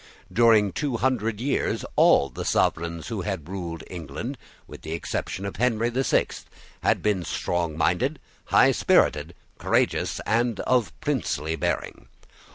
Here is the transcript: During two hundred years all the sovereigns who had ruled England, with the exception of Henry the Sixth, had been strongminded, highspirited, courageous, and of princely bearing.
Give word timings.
During 0.33 0.71
two 0.71 0.97
hundred 0.97 1.39
years 1.39 1.85
all 1.95 2.29
the 2.31 2.43
sovereigns 2.43 3.09
who 3.09 3.21
had 3.21 3.47
ruled 3.47 3.83
England, 3.85 4.39
with 4.65 4.81
the 4.81 4.93
exception 4.93 5.45
of 5.45 5.57
Henry 5.57 5.89
the 5.91 6.03
Sixth, 6.03 6.49
had 6.81 7.03
been 7.03 7.21
strongminded, 7.21 8.17
highspirited, 8.45 9.35
courageous, 9.59 10.19
and 10.25 10.59
of 10.61 10.91
princely 11.01 11.55
bearing. 11.55 12.07